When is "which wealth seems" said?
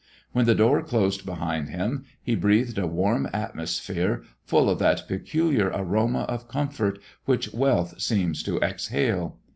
7.25-8.41